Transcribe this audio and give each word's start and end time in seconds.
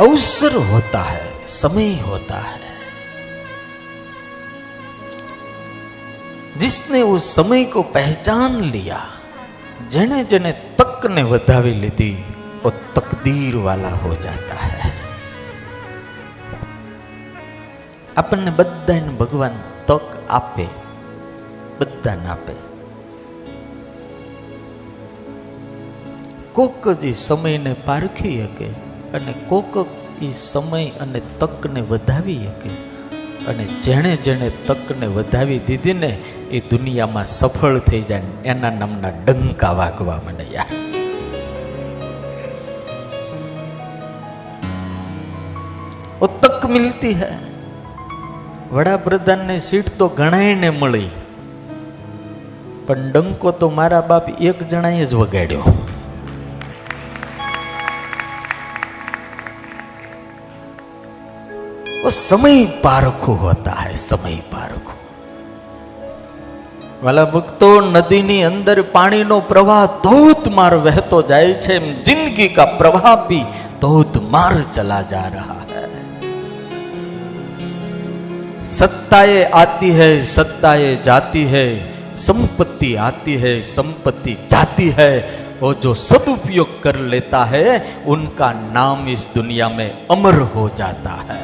अवसर 0.00 0.54
होता 0.70 1.02
है 1.02 1.26
समय 1.54 1.92
होता 2.00 2.38
है 2.42 2.62
जिसने 6.58 7.02
उस 7.04 7.34
समय 7.36 7.64
को 7.66 7.82
पहचान 7.94 8.60
लिया 8.70 9.00
जने 9.92 10.20
जने 10.24 10.52
तक 10.78 11.06
ने 11.10 11.22
વધાવી 11.32 11.74
લીધી 11.74 12.12
वो 12.62 12.70
तकदीर 12.94 13.56
वाला 13.64 13.90
हो 14.04 14.12
जाता 14.18 14.56
है 14.64 14.92
આપણને 18.16 18.50
બધાને 18.50 19.12
ભગવાન 19.20 19.56
તક 19.86 20.22
આપે 20.30 20.66
બધાને 21.78 22.28
આપે 22.28 22.54
કોક 26.54 26.84
જ 27.00 27.12
સમયને 27.20 27.72
પારખી 27.86 28.36
શકે 28.42 28.68
અને 29.13 29.33
કોક 29.47 29.87
એ 30.21 30.31
સમય 30.31 30.89
અને 30.89 31.21
તકને 31.39 31.81
વધાવી 31.81 32.35
શકે. 32.35 32.69
અને 33.47 33.63
જેણે 33.63 34.15
જેણે 34.15 34.51
તકને 34.67 35.07
વધાવી 35.07 35.59
દીધી 35.59 35.93
ને 35.93 36.17
એ 36.51 36.59
દુનિયામાં 36.59 37.23
સફળ 37.23 37.79
થઈ 37.79 38.01
જાય 38.01 38.21
એના 38.45 38.69
નામના 38.69 39.09
ડંકા 39.09 39.71
વાગવા 39.71 40.21
મને 40.27 40.45
ઓ 46.21 46.27
તક 46.27 46.65
મિલતી 46.65 47.13
હૈ. 47.13 47.35
વડાપ્રધાનની 48.71 49.57
સીટ 49.57 49.97
તો 49.97 50.07
ઘણાયને 50.07 50.69
મળી. 50.69 51.09
પણ 52.87 53.11
ડંકો 53.11 53.51
તો 53.51 53.69
મારા 53.69 54.01
બાપ 54.01 54.41
એક 54.41 54.63
જણાએ 54.63 55.05
જ 55.05 55.13
વગાડ્યો. 55.13 55.63
वो 62.08 62.10
समय 62.12 62.64
पारखो 62.84 63.32
होता 63.36 63.72
है 63.74 63.94
समय 64.02 64.36
पारखो 64.52 64.92
વાલા 67.02 67.24
ભક્તો 67.26 67.68
નદીની 67.86 68.36
અંદર 68.44 68.76
પાણીનો 68.92 69.36
પ્રવાહ 69.50 69.80
ધોધમાર 70.04 70.74
વહેતો 70.86 71.18
જાય 71.30 71.54
છે 71.64 71.74
એમ 71.74 71.86
જિંદગી 72.06 72.46
કા 72.50 72.66
પ્રવાહ 72.78 73.14
भी 73.28 73.40
ધોધમાર 73.82 74.54
चला 74.68 75.00
जा 75.04 75.24
रहा 75.28 75.58
है 75.72 75.82
सत्ताएं 78.74 79.42
आती 79.54 79.90
है 79.90 80.10
सत्ताएं 80.28 80.92
जाती 81.02 81.44
है 81.46 81.66
संपत्ति 82.18 82.94
आती 83.08 83.34
है 83.36 83.52
संपत्ति 83.68 84.36
जाती 84.50 84.88
है 84.98 85.12
और 85.62 85.74
जो 85.82 85.92
सदुपयोग 86.00 86.70
कर 86.82 86.96
लेता 87.12 87.44
है 87.46 87.66
उनका 88.06 88.48
नाम 88.72 89.08
इस 89.08 89.26
दुनिया 89.34 89.68
में 89.70 89.88
अमर 90.08 90.40
हो 90.54 90.68
जाता 90.76 91.14
है 91.28 91.42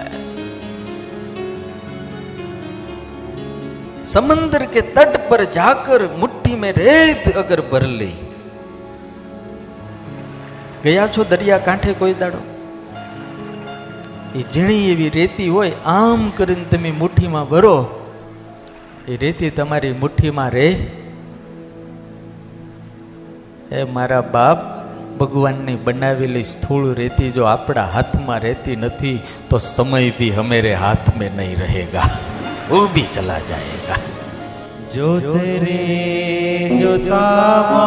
समंदर 4.06 4.62
के 4.66 4.80
तट 4.94 5.12
पर 5.30 5.44
जाकर 5.52 6.00
मुट्ठी 6.18 6.54
में 6.56 6.72
रेत 6.76 7.24
अगर 7.36 7.60
भर 7.70 7.84
ली 7.94 8.12
ગયા 10.84 11.06
છો 11.14 11.24
દરિયા 11.30 11.56
કાંઠે 11.66 11.92
કોઈ 12.00 12.14
દાડો 12.20 12.38
એ 14.34 14.42
ઝીણી 14.46 14.78
એવી 14.92 15.10
રેતી 15.16 15.48
હોય 15.48 15.74
આમ 15.94 16.22
કરીને 16.38 16.64
તમે 16.72 16.92
મુઠ્ઠીમાં 17.00 17.50
ભરો 17.50 17.74
એ 19.08 19.18
રેતી 19.24 19.50
તમારી 19.58 19.94
મુઠ્ઠીમાં 20.02 20.50
રહે 20.56 20.68
એ 23.72 23.84
મારા 23.96 24.22
બાપ 24.34 24.60
ભગવાનની 25.20 25.78
બનાવેલી 25.86 26.46
સ્થૂળ 26.52 26.88
રેતી 27.02 27.30
જો 27.36 27.46
આપણા 27.46 27.88
હાથમાં 27.94 28.42
રહેતી 28.46 28.80
નથી 28.82 29.16
તો 29.50 29.64
સમય 29.68 30.10
भी 30.18 30.28
हमारे 30.32 30.72
हाथ 30.84 31.16
में 31.18 31.30
नहीं 31.32 31.54
रहेगा 31.56 32.04
वो 32.69 32.79
भी 32.93 33.01
चला 33.05 33.37
जाएगा 33.49 33.95
जो 34.93 35.09
तेरे 35.21 36.77
जो 36.79 36.97
तामा 36.99 37.83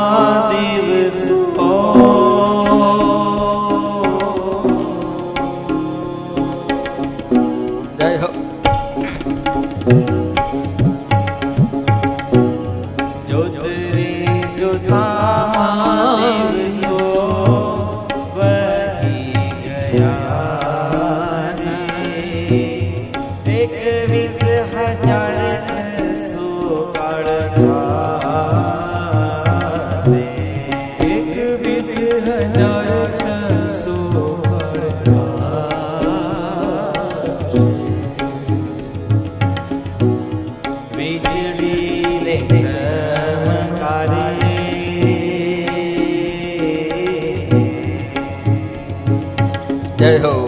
जय 49.99 50.19
हो 50.25 50.48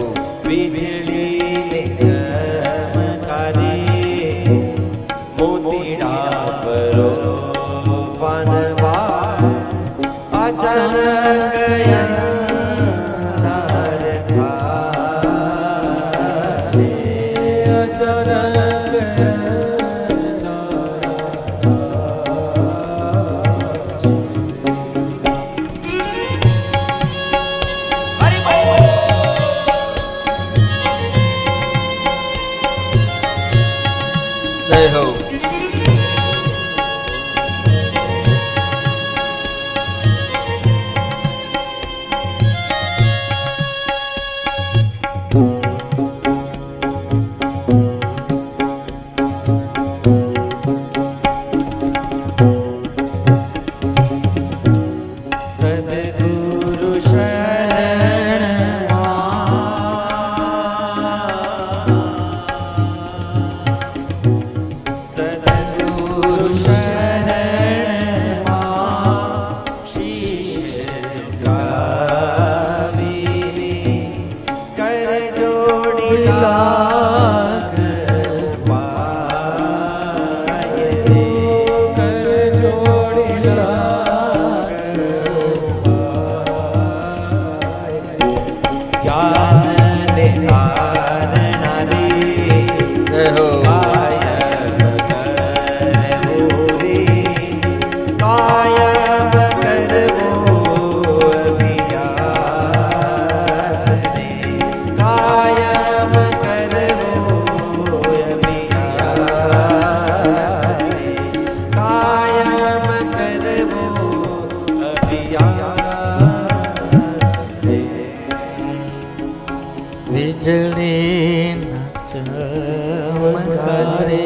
ચમકારે 122.60 124.24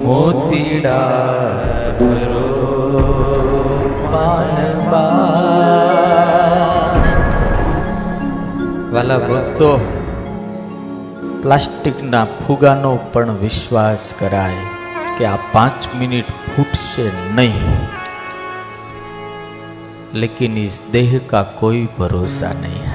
મોતીડા 0.00 1.02
ભરો 2.00 2.46
પાનબા 4.06 5.04
વાલા 8.90 9.20
ભક્તો 9.22 9.70
પ્લાસ્ટિકના 11.42 12.24
ફુગાનો 12.34 12.92
પણ 13.12 13.40
વિશ્વાસ 13.40 14.08
કરાય 14.18 14.66
કે 15.12 15.28
આ 15.28 15.38
પાંચ 15.54 15.90
મિનિટ 15.94 16.36
ફૂટશે 16.44 17.06
નહીં 17.32 17.80
लेकिन 20.14 20.56
इस 20.58 20.76
देह 20.92 21.12
का 21.30 21.42
कोई 21.56 21.80
भरोसा 21.98 22.52
नहीं 22.54 22.82
है 22.88 22.93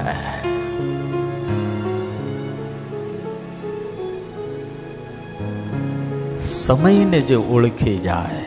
સમયને 6.71 7.21
જે 7.21 7.35
ઓળખી 7.35 7.99
જાય. 7.99 8.43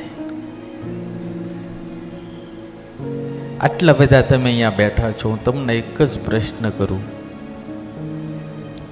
આટલા 3.62 3.94
બધા 3.94 4.22
તમે 4.22 4.44
અહીંયા 4.44 4.70
બેઠા 4.70 5.12
છો, 5.12 5.30
હું 5.30 5.44
તમને 5.44 5.74
એક 5.74 6.02
જ 6.02 6.20
પ્રશ્ન 6.26 6.70
કરું. 6.70 7.02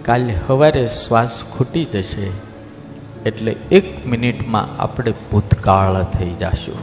કાલે 0.05 0.35
સવારે 0.47 0.87
શ્વાસ 0.87 1.43
ખૂટી 1.43 1.85
જશે, 1.85 2.27
એટલે 3.25 3.55
એક 3.71 4.05
મિનિટમાં 4.05 4.81
આપણે 4.81 5.11
ભૂતકાળ 5.11 6.03
થઈ 6.03 6.31
જશું. 6.31 6.81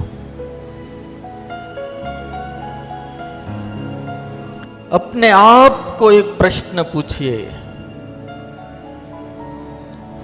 અપને 4.91 5.31
આપ 5.31 5.99
કોઈ 5.99 6.17
એક 6.17 6.39
પ્રશ્ન 6.39 6.83
પૂછીએ. 6.83 7.51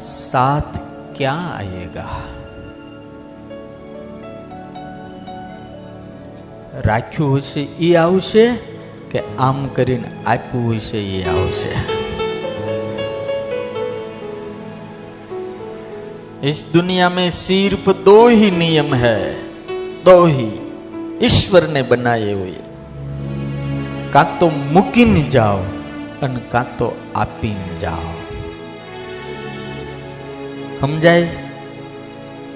સાત 0.06 0.83
क्या 1.15 1.37
आएगा 1.53 2.05
રાખ્યું 6.87 7.29
હશે 7.37 7.63
એ 7.81 7.89
આવશે 7.97 8.45
કે 9.11 9.23
આમ 9.39 9.63
કરીને 9.77 10.11
આપ્યું 10.27 10.77
હશે 10.77 11.01
એ 11.13 11.23
આવશે 11.31 11.73
इस 16.43 16.59
दुनिया 16.71 17.07
में 17.09 17.29
सिर्फ 17.35 17.87
दो 18.03 18.17
ही 18.31 18.49
नियम 18.53 18.93
है 18.97 19.17
दो 20.05 20.17
ही 20.27 20.49
ईश्वर 21.25 21.67
ने 21.69 21.81
बनाए 21.89 22.33
हुए 22.33 22.53
કાં 24.13 24.29
તો 24.39 24.47
મૂકીને 24.71 25.23
જાઓ 25.29 25.59
અને 26.21 26.39
કાં 26.53 26.69
તો 26.77 26.87
આપીને 27.15 27.75
જાઓ 27.81 28.13
સમજાય 30.80 31.28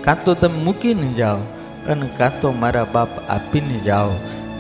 કાં 0.05 0.25
તો 0.25 0.35
તમે 0.35 0.59
મૂકીને 0.59 1.13
જાઓ 1.13 1.37
અને 1.89 2.09
કાં 2.17 2.41
તો 2.41 2.53
મારા 2.53 2.87
બાપ 2.93 3.09
આપીને 3.29 3.81
જાઓ. 3.81 4.11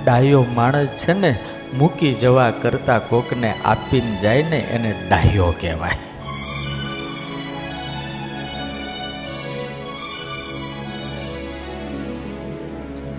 ડાયો 0.04 0.44
માણસ 0.54 0.86
છે 0.86 1.12
ને, 1.12 1.38
મૂકી 1.78 2.12
જવા 2.12 2.50
કરતા 2.50 2.98
કોકને 2.98 3.54
આપીને 3.64 4.18
જાય 4.22 4.42
ને 4.42 4.58
એને 4.58 4.94
ડાયો 5.08 5.54
કહેવાય. 5.60 5.90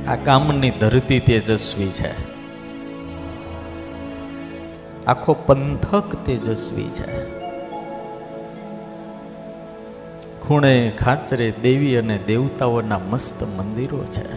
આ 0.08 0.16
કામની 0.16 0.70
ધરતી 0.70 1.20
તેજસ્વી 1.20 1.88
છે. 1.88 2.12
આખો 5.06 5.34
પંથક 5.34 6.26
તેજસ્વી 6.26 6.90
છે. 6.90 7.39
ખૂણે 10.50 10.92
ખાચરે 11.00 11.52
દેવી 11.52 11.98
અને 11.98 12.20
દેવતાઓના 12.28 13.00
મસ્ત 13.00 13.44
મંદિરો 13.44 14.04
છે. 14.04 14.32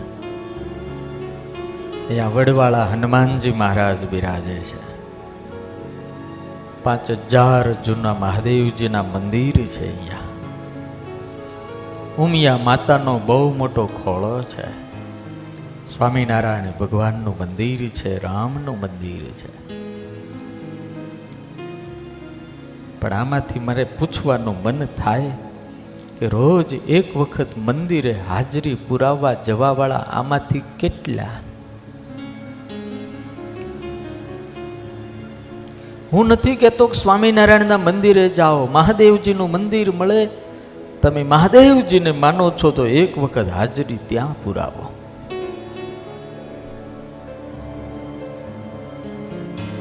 અહીંયા 2.08 2.28
વડવાળા 2.28 2.84
હનુમાનજી 2.84 3.52
મહારાજ 3.52 4.08
બિરાજે 4.08 4.58
છે. 4.58 4.92
પાંચ 6.82 7.10
હજાર 7.10 7.72
જૂના 7.72 8.14
મહાદેવજીના 8.14 9.02
મંદિર 9.02 9.52
છે 9.52 9.98
અહીંયા. 9.98 10.18
ઉમિયા 12.18 12.58
માતાનો 12.58 13.18
બહુ 13.18 13.54
મોટો 13.54 13.86
ખોળો 13.86 14.42
છે. 14.42 14.70
સ્વામિનારાયણ 15.96 16.78
ભગવાનનું 16.80 17.38
મંદિર 17.38 17.88
છે, 17.88 18.22
રામનું 18.22 18.80
મંદિર 18.80 19.24
છે. 19.24 19.82
પણ 23.00 23.12
આમાંથી 23.12 23.58
મારે 23.58 23.84
પૂછવાનું 23.84 24.62
મન 24.62 24.84
થાય 24.84 25.30
કે 26.22 26.28
રોજ 26.28 26.74
એક 26.74 27.16
વખત 27.16 27.46
મંદિરે 27.56 28.12
હાજરી 28.12 28.74
પુરાવવા 28.74 29.32
જવાવાળા 29.32 29.94
આમાંથી 29.94 30.62
કેટલા? 30.78 31.26
હું 36.12 36.26
નથી 36.26 36.56
કહેતો 36.56 36.86
કે 36.86 36.94
સ્વામિનારાયણના 36.94 37.78
મંદિરે 37.78 38.28
જાઓ, 38.28 38.66
મહાદેવજીનું 38.66 39.50
મંદિર 39.50 39.90
મળે. 39.90 40.28
તમે 41.02 41.22
મહાદેવજીને 41.22 42.12
માનો 42.12 42.50
છો 42.50 42.70
તો 42.70 42.86
એક 42.86 43.18
વખત 43.18 43.48
હાજરી 43.48 43.98
ત્યાં 44.06 44.44
પુરાવો. 44.44 44.92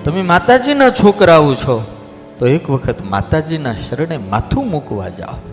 તમે 0.06 0.22
માતાજીના 0.22 0.90
છોકરાઓ 0.90 1.54
છો 1.54 1.86
તો 2.40 2.48
એક 2.48 2.70
વખત 2.70 2.96
માતાજીના 3.10 3.74
શરણે 3.74 4.18
માથું 4.18 4.70
મૂકવા 4.70 5.10
જાઓ. 5.10 5.51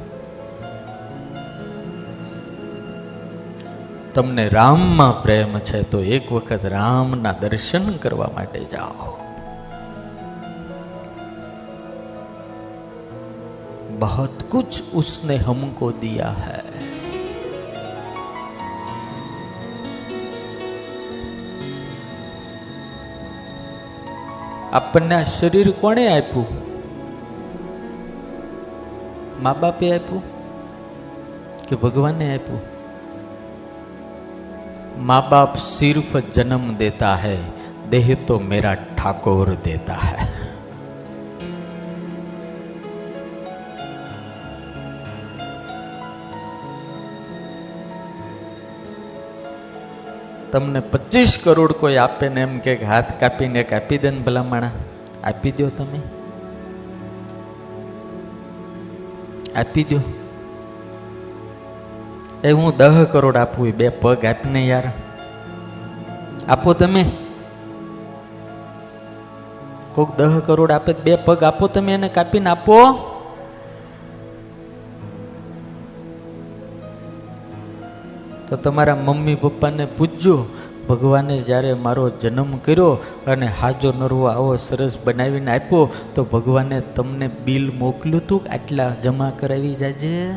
તમને 4.17 4.45
રામમાં 4.49 5.13
પ્રેમ 5.21 5.59
છે 5.61 5.83
તો 5.87 5.99
એક 6.09 6.31
વખત 6.31 6.65
રામના 6.69 7.35
દર્શન 7.41 7.91
કરવા 7.97 8.31
માટે 8.35 8.61
જાઓ 8.71 9.11
बहुत 13.99 14.43
कुछ 14.51 14.81
उसने 14.93 15.37
हमको 15.39 15.87
दिया 16.01 16.29
है 16.37 16.61
આપણને 24.73 25.15
આ 25.15 25.25
શરીર 25.29 25.71
કોણે 25.81 26.03
આપ્યું 26.09 26.47
મા 29.43 29.55
બાપે 29.55 29.89
આપ્યું 29.91 30.23
કે 31.67 31.75
ભગવાને 31.75 32.29
આપ્યું 32.29 32.63
माँ 34.99 35.21
बाप 35.29 35.57
सिर्फ 35.65 36.15
जन्म 36.31 36.73
देता 36.77 37.15
है 37.17 37.37
देह 37.89 38.13
तो 38.27 38.39
मेरा 38.41 38.73
ठाकुर 38.97 39.55
देता 39.63 39.95
है 40.01 40.31
તમને 50.53 50.81
પચીસ 50.87 51.31
કરોડ 51.43 51.71
કોઈ 51.75 51.95
આપે 51.97 52.25
ને 52.29 52.41
એમ 52.41 52.51
કે 52.59 52.73
હાથ 52.85 53.13
કાપીને 53.21 53.61
કાપી 53.69 53.97
દે 53.97 54.09
ને 54.11 54.19
ભલામણા 54.19 54.73
આપી 55.23 55.53
દો 55.53 55.69
તમે 55.77 56.01
આપી 59.55 59.85
દો 59.85 59.99
એ 62.44 62.50
હું 62.50 62.76
દહ 62.76 63.04
કરોડ 63.04 63.36
આપું 63.36 63.72
બે 63.72 63.88
પગ 63.88 64.24
આપીને 64.24 64.66
યાર. 64.66 64.92
આપો 66.48 66.72
તમે. 66.72 67.04
કોક 69.94 70.16
દહ 70.16 70.38
કરોડ 70.38 70.70
આપે 70.70 70.92
બે 70.92 71.16
પગ 71.16 71.42
આપો 71.42 71.66
તમે 71.66 71.92
એને 71.92 72.08
કાપીને 72.08 72.50
આપો. 72.50 72.78
તો 78.48 78.56
તમારા 78.56 78.96
મમ્મી 78.96 79.34
પપ્પાને 79.34 79.86
પૂછજો, 79.86 80.46
ભગવાને 80.88 81.38
જ્યારે 81.38 81.74
મારો 81.74 82.10
જન્મ 82.10 82.56
કર્યો 82.56 82.98
અને 83.26 83.46
હાજો 83.46 83.92
નરવો 83.92 84.24
આવો 84.24 84.56
સરસ 84.56 84.98
બનાવીને 85.04 85.50
આપ્યો, 85.50 85.90
તો 86.14 86.24
ભગવાને 86.24 86.80
તમને 86.80 87.28
બિલ 87.44 87.72
મોકલ્યું 87.72 88.20
હતું 88.20 88.46
આટલા 88.50 88.90
જમા 89.02 89.30
કરાવી 89.30 89.74
જાજે? 89.74 90.32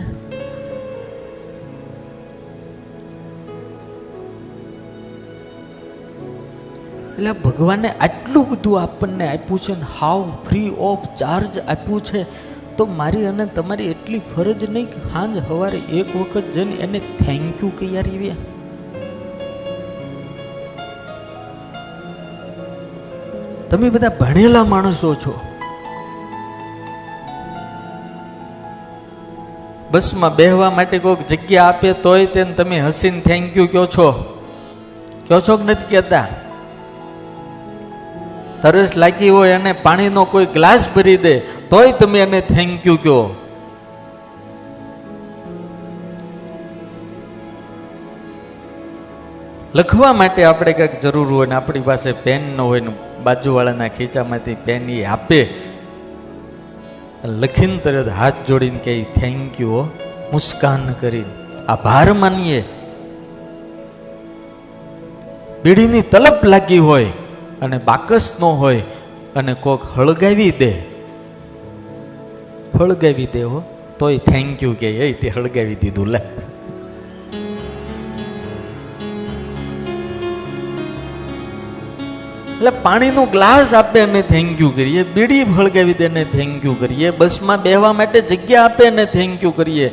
એટલે 7.22 7.34
ભગવાને 7.42 7.90
આટલું 7.90 8.46
બધું 8.50 8.78
આપણને 8.82 9.26
આપ્યું 9.28 9.60
છે 9.60 9.74
ને 9.80 9.88
હાવ 10.00 10.22
ફ્રી 10.50 10.70
ઓફ 10.80 11.04
ચાર્જ 11.18 11.60
આપ્યું 11.60 12.02
છે, 12.04 12.22
તો 12.78 12.86
મારી 12.86 13.26
અને 13.26 13.46
તમારી 13.46 13.84
એટલી 13.86 14.22
ફરજ 14.36 14.66
નહીં 14.70 14.88
કે 14.94 15.02
હાંજ 15.10 15.38
સવારે 15.48 15.80
એક 16.00 16.16
વખત 16.16 16.50
જઈને 16.54 16.74
એને 16.76 17.00
થેન્ક 17.00 17.64
યુ 17.64 17.72
કહી 17.80 17.92
આવ્યા 17.98 18.40
તમે 23.70 23.90
બધા 23.90 24.14
ભણેલા 24.20 24.66
માણસો 24.74 25.16
છો. 25.16 25.38
બસમાં 29.92 30.36
બેહવા 30.36 30.70
માટે 30.72 31.00
કોઈક 31.00 31.28
જગ્યા 31.28 31.66
આપે 31.66 31.90
તોય 31.94 32.26
તેને 32.26 32.54
તમે 32.54 32.78
હસીને 32.82 33.22
થેન્ક 33.22 33.58
યુ 33.58 33.68
કહો 33.68 33.86
છો. 33.86 34.08
કહો 35.28 35.40
છો 35.40 35.58
કે 35.58 35.64
નથી 35.64 35.92
કહેતા? 35.96 36.28
તરસ 38.62 38.98
લાગી 38.98 39.30
હોય 39.30 39.52
અને 39.52 39.74
પાણીનો 39.74 40.26
કોઈ 40.26 40.46
ગ્લાસ 40.46 40.90
ભરી 40.96 41.18
દે, 41.18 41.40
તોય 41.40 41.92
તમે 41.92 42.20
એને 42.20 42.42
થેન્ક 42.42 42.88
યુ 42.88 42.98
કહો. 42.98 43.36
લખવા 49.76 50.14
માટે 50.14 50.44
આપણે 50.44 50.74
કંઈક 50.74 51.02
જરૂર 51.02 51.28
હોય 51.34 51.48
ને 51.48 51.56
આપણી 51.56 51.80
પાસે 51.80 52.12
પેન 52.12 52.42
ન 52.58 52.62
હોય 52.62 52.80
ને 52.80 52.92
બાજુવાળાના 53.24 53.88
ખીચામાંથી 53.88 54.56
પેન 54.56 54.90
એ 54.90 55.04
આપે. 55.04 55.50
લખીને 57.26 57.78
તરત 57.78 58.10
હાથ 58.10 58.34
જોડીને 58.48 58.80
કહે 58.80 59.04
થેન્ક 59.04 59.62
યુ 59.62 59.90
મુસ્કાન 60.32 60.94
કરીને 60.94 61.34
આભાર 61.68 62.14
માનીએ. 62.14 62.62
બીડીની 65.64 66.02
તલપ 66.02 66.46
લાગી 66.46 66.78
હોય. 66.78 67.06
અને 67.62 67.78
બાકસ 67.78 68.38
ન 68.42 68.44
હોય 68.44 68.82
અને 69.36 69.54
કોક 69.54 69.82
હળગાવી 69.96 70.52
દે. 70.52 70.72
હળગાવી 72.80 73.26
દે 73.34 73.44
હો, 73.44 73.64
તોય 74.00 74.18
થેન્ક 74.18 74.64
યુ 74.64 74.74
કે 74.80 74.90
એ 75.10 75.14
તે 75.14 75.30
હળગાવી 75.30 75.76
દીધું, 75.76 76.08
લે. 76.08 76.22
એટલે 82.56 82.70
પાણીનું 82.70 83.32
ગ્લાસ 83.32 83.74
આપે 83.74 84.00
અને 84.00 84.22
થેન્ક 84.22 84.62
યુ 84.62 84.70
કરીએ, 84.70 85.04
બીડી 85.04 85.44
ફળગાવી 85.44 85.94
દે 85.94 86.08
ને 86.08 86.24
થેન્ક 86.24 86.66
યુ 86.66 86.74
કરીએ, 86.80 87.12
બસમાં 87.12 87.62
બેહવા 87.62 87.94
માટે 87.94 88.22
જગ્યા 88.22 88.64
આપે 88.64 88.90
ને 88.90 89.06
થેન્ક 89.06 89.44
યુ 89.44 89.52
કરીએ. 89.52 89.88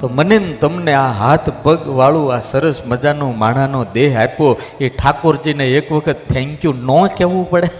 તો 0.00 0.08
મને 0.08 0.38
તમને 0.38 0.92
આ 0.92 1.08
હાથ, 1.12 1.50
પગ 1.62 1.88
વાળું, 1.88 2.34
આ 2.34 2.38
સરસ 2.38 2.82
મજાનો 2.86 3.32
માણાનો 3.32 3.84
દેહ 3.84 4.22
આપ્યો. 4.22 4.56
એ 4.80 4.88
ઠાકોરજીને 4.88 5.66
એક 5.68 5.92
વખત 5.92 6.16
થેન્ક 6.28 6.64
યુ 6.64 6.72
ન 6.72 7.06
કહેવું 7.06 7.50
પડે. 7.50 7.70